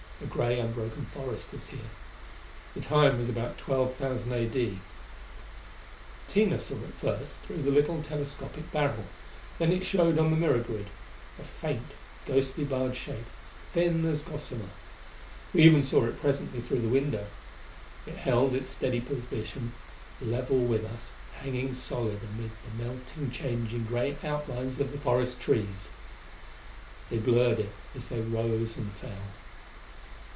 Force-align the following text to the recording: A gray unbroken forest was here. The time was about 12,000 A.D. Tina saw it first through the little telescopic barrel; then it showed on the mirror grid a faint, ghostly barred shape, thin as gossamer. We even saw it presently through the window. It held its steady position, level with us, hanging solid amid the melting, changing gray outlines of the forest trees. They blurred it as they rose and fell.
A 0.23 0.27
gray 0.27 0.59
unbroken 0.59 1.05
forest 1.07 1.51
was 1.51 1.65
here. 1.67 1.89
The 2.75 2.79
time 2.81 3.17
was 3.19 3.27
about 3.27 3.57
12,000 3.57 4.31
A.D. 4.31 4.79
Tina 6.27 6.59
saw 6.59 6.75
it 6.75 6.93
first 7.01 7.33
through 7.43 7.63
the 7.63 7.71
little 7.71 8.03
telescopic 8.03 8.71
barrel; 8.71 9.05
then 9.57 9.71
it 9.71 9.83
showed 9.83 10.19
on 10.19 10.29
the 10.29 10.37
mirror 10.37 10.59
grid 10.59 10.87
a 11.39 11.43
faint, 11.43 11.93
ghostly 12.27 12.63
barred 12.63 12.95
shape, 12.95 13.25
thin 13.73 14.05
as 14.05 14.21
gossamer. 14.21 14.69
We 15.55 15.63
even 15.63 15.81
saw 15.81 16.05
it 16.05 16.21
presently 16.21 16.61
through 16.61 16.81
the 16.81 16.87
window. 16.89 17.25
It 18.05 18.17
held 18.17 18.53
its 18.53 18.69
steady 18.69 19.01
position, 19.01 19.73
level 20.21 20.59
with 20.59 20.85
us, 20.85 21.13
hanging 21.41 21.73
solid 21.73 22.19
amid 22.21 22.51
the 22.63 22.83
melting, 22.83 23.31
changing 23.31 23.85
gray 23.85 24.15
outlines 24.23 24.79
of 24.79 24.91
the 24.91 24.99
forest 24.99 25.39
trees. 25.41 25.89
They 27.09 27.17
blurred 27.17 27.57
it 27.59 27.71
as 27.95 28.09
they 28.09 28.21
rose 28.21 28.77
and 28.77 28.93
fell. 28.93 29.09